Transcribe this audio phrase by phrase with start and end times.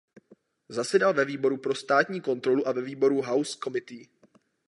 [0.69, 4.07] Zasedal ve výboru pro státní kontrolu a ve výboru House Committee.